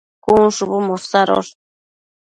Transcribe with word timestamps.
cun 0.23 0.43
shubu 0.55 0.77
mosadosh 0.87 1.51